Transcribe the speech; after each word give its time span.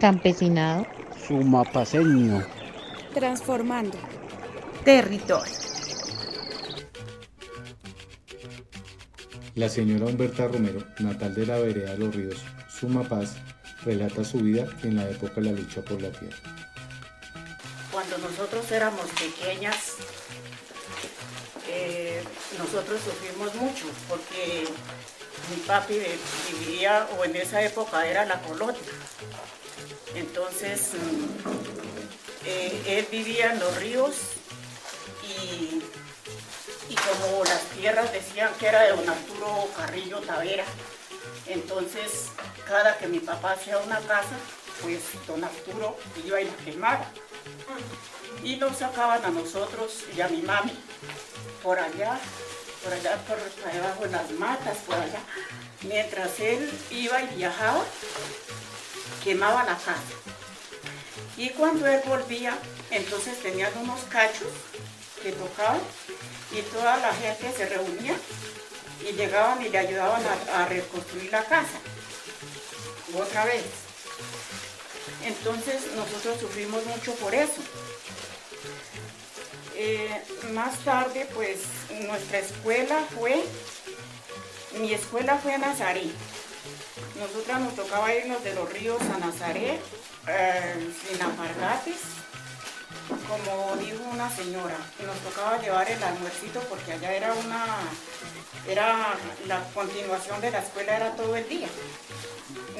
Campesinado. 0.00 0.86
Sumapaseño. 1.28 2.42
Transformando. 3.12 3.98
Territorio. 4.82 5.52
La 9.56 9.68
señora 9.68 10.06
Humberta 10.06 10.48
Romero, 10.48 10.82
natal 11.00 11.34
de 11.34 11.44
la 11.44 11.58
vereda 11.58 11.90
de 11.92 11.98
los 11.98 12.14
ríos 12.14 12.36
Sumapaz, 12.70 13.36
relata 13.84 14.24
su 14.24 14.38
vida 14.38 14.66
en 14.84 14.96
la 14.96 15.06
época 15.06 15.34
de 15.34 15.42
la 15.42 15.52
lucha 15.52 15.82
por 15.82 16.00
la 16.00 16.10
tierra. 16.10 16.38
Cuando 17.92 18.16
nosotros 18.16 18.72
éramos 18.72 19.04
pequeñas, 19.10 19.96
eh, 21.68 22.24
nosotros 22.58 23.02
sufrimos 23.04 23.54
mucho 23.56 23.84
porque 24.08 24.64
mi 25.50 25.56
papi 25.66 26.00
vivía, 26.50 27.08
o 27.18 27.24
en 27.24 27.36
esa 27.36 27.62
época 27.62 28.06
era 28.06 28.24
la 28.24 28.40
colonia. 28.42 28.80
Entonces, 30.14 30.92
mm, 30.94 32.46
eh, 32.46 32.82
él 32.86 33.08
vivía 33.10 33.52
en 33.52 33.60
los 33.60 33.76
ríos 33.76 34.14
y, 35.22 35.82
como 36.88 37.44
las 37.44 37.62
tierras 37.76 38.12
decían 38.12 38.50
que 38.58 38.66
era 38.66 38.82
de 38.82 38.90
don 38.90 39.08
Arturo 39.08 39.68
Carrillo 39.76 40.20
Tavera, 40.20 40.64
entonces 41.46 42.28
cada 42.66 42.98
que 42.98 43.06
mi 43.08 43.20
papá 43.20 43.52
hacía 43.52 43.78
una 43.78 43.98
casa, 44.00 44.36
pues 44.82 45.00
don 45.26 45.42
Arturo 45.42 45.96
iba 46.24 46.40
y 46.40 46.44
la 46.44 46.56
quemaba. 46.64 47.06
Y 48.42 48.56
nos 48.56 48.78
sacaban 48.78 49.24
a 49.24 49.30
nosotros 49.30 50.04
y 50.16 50.20
a 50.20 50.28
mi 50.28 50.42
mami 50.42 50.72
por 51.62 51.78
allá, 51.78 52.18
por 52.82 52.92
allá, 52.92 53.16
por 53.26 53.38
debajo 53.72 54.04
de 54.04 54.10
las 54.10 54.30
matas, 54.32 54.78
por 54.86 54.96
allá. 54.96 55.20
Mientras 55.82 56.38
él 56.40 56.70
iba 56.90 57.22
y 57.22 57.36
viajaba, 57.36 57.84
quemaba 59.22 59.64
la 59.64 59.76
casa. 59.76 59.94
Y 61.36 61.50
cuando 61.50 61.86
él 61.86 62.00
volvía, 62.06 62.56
entonces 62.90 63.40
tenían 63.40 63.72
unos 63.78 64.00
cachos 64.04 64.48
que 65.22 65.32
tocaban 65.32 65.80
y 66.52 66.62
toda 66.62 66.96
la 66.98 67.12
gente 67.14 67.52
se 67.56 67.66
reunía 67.66 68.14
y 69.08 69.12
llegaban 69.12 69.62
y 69.62 69.68
le 69.68 69.78
ayudaban 69.78 70.22
a, 70.26 70.62
a 70.62 70.66
reconstruir 70.66 71.30
la 71.30 71.44
casa. 71.44 71.78
Otra 73.14 73.44
vez. 73.44 73.64
Entonces 75.24 75.92
nosotros 75.94 76.40
sufrimos 76.40 76.84
mucho 76.86 77.14
por 77.14 77.34
eso. 77.34 77.62
Eh, 79.82 80.22
más 80.52 80.78
tarde, 80.80 81.26
pues 81.32 81.60
nuestra 82.06 82.40
escuela 82.40 83.02
fue, 83.18 83.42
mi 84.78 84.92
escuela 84.92 85.38
fue 85.38 85.54
a 85.54 85.58
Nazaret. 85.58 86.12
Nosotras 87.18 87.62
nos 87.62 87.74
tocaba 87.74 88.14
irnos 88.14 88.44
de 88.44 88.54
los 88.54 88.70
ríos 88.70 89.00
a 89.00 89.16
Nazaret, 89.16 89.80
eh, 90.28 90.92
sin 91.08 91.22
apargates, 91.22 91.96
como 93.26 93.74
dijo 93.76 94.04
una 94.12 94.28
señora. 94.28 94.76
Nos 95.06 95.16
tocaba 95.20 95.58
llevar 95.62 95.90
el 95.90 96.02
almuercito 96.02 96.60
porque 96.68 96.92
allá 96.92 97.14
era 97.14 97.32
una, 97.32 97.64
era 98.68 99.14
la 99.46 99.64
continuación 99.72 100.42
de 100.42 100.50
la 100.50 100.58
escuela 100.58 100.94
era 100.94 101.16
todo 101.16 101.34
el 101.36 101.48
día. 101.48 101.68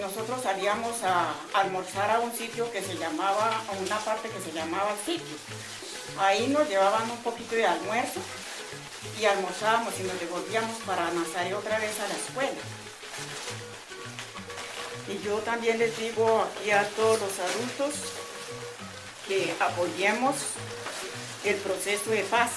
Nosotros 0.00 0.42
salíamos 0.42 1.04
a 1.04 1.32
almorzar 1.54 2.10
a 2.10 2.18
un 2.18 2.32
sitio 2.34 2.68
que 2.72 2.82
se 2.82 2.96
llamaba, 2.96 3.62
a 3.68 3.72
una 3.80 3.98
parte 3.98 4.30
que 4.30 4.40
se 4.40 4.50
llamaba 4.50 4.96
sitio. 5.06 5.36
Ahí 6.18 6.48
nos 6.48 6.68
llevaban 6.68 7.10
un 7.10 7.18
poquito 7.18 7.54
de 7.54 7.66
almuerzo 7.66 8.20
y 9.20 9.24
almorzábamos 9.24 9.94
y 10.00 10.04
nos 10.04 10.18
devolvíamos 10.20 10.76
para 10.86 11.10
Nazaret 11.12 11.54
otra 11.54 11.78
vez 11.78 11.98
a 12.00 12.08
la 12.08 12.14
escuela. 12.14 12.60
Y 15.08 15.24
yo 15.24 15.38
también 15.38 15.78
les 15.78 15.96
digo 15.98 16.42
aquí 16.42 16.70
a 16.70 16.86
todos 16.90 17.20
los 17.20 17.38
adultos 17.38 17.94
que 19.26 19.54
apoyemos 19.60 20.34
el 21.44 21.56
proceso 21.56 22.10
de 22.10 22.22
paz, 22.24 22.50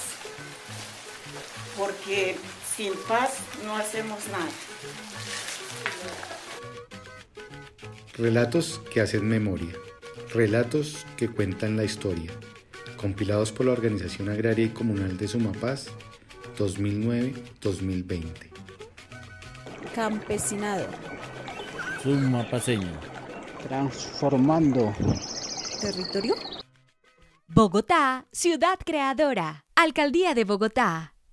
porque 1.78 2.36
sin 2.76 2.94
paz 3.08 3.30
no 3.64 3.76
hacemos 3.76 4.26
nada. 4.28 4.50
Relatos 8.14 8.80
que 8.92 9.00
hacen 9.00 9.26
memoria, 9.26 9.74
relatos 10.30 11.06
que 11.16 11.28
cuentan 11.28 11.76
la 11.76 11.84
historia, 11.84 12.30
compilados 13.02 13.50
por 13.50 13.66
la 13.66 13.72
Organización 13.72 14.28
Agraria 14.28 14.64
y 14.64 14.68
Comunal 14.70 15.18
de 15.18 15.26
Sumapaz 15.26 15.88
2009-2020. 16.56 18.22
Campesinado. 19.94 20.86
Sumapaseño. 22.02 22.92
Transformando. 23.68 24.94
Territorio. 25.80 26.34
Bogotá, 27.48 28.26
ciudad 28.32 28.78
creadora. 28.84 29.64
Alcaldía 29.74 30.34
de 30.34 30.44
Bogotá. 30.44 31.11